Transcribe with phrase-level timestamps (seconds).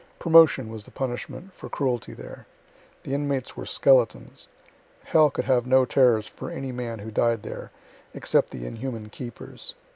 [0.17, 2.47] Promotion was the punishment for cruelty there.
[3.03, 4.47] The inmates were skeletons.
[5.03, 7.69] Hell could have no terrors for any man who died there,
[8.15, 9.75] except the inhuman keepers.'"